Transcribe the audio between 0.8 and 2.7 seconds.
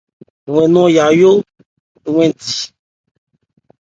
Yayó 'wɛn di.